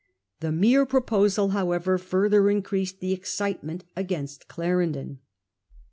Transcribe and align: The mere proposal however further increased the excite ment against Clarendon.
The 0.39 0.51
mere 0.51 0.87
proposal 0.87 1.49
however 1.49 1.99
further 1.99 2.49
increased 2.49 3.01
the 3.01 3.13
excite 3.13 3.63
ment 3.63 3.83
against 3.95 4.47
Clarendon. 4.47 5.19